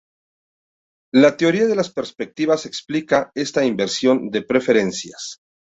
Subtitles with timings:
[1.13, 5.39] La teoría de las perspectivas explica esta inversión de preferencias.